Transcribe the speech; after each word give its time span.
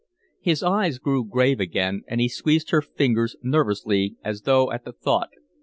His 0.39 0.63
eyes 0.63 0.97
grew 0.97 1.23
grave 1.23 1.59
again, 1.59 2.01
and 2.07 2.19
he 2.19 2.27
squeezed 2.27 2.71
her 2.71 2.81
fingers 2.81 3.35
nervously 3.43 4.15
as 4.23 4.41
though 4.41 4.71
at 4.71 4.83
the 4.83 4.93
thought. 4.93 5.29